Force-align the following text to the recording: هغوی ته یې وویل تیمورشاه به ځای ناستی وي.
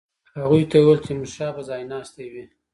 هغوی 0.39 0.63
ته 0.69 0.75
یې 0.79 0.83
وویل 0.83 0.99
تیمورشاه 1.05 1.53
به 1.55 1.61
ځای 1.69 1.81
ناستی 1.91 2.25
وي. 2.31 2.43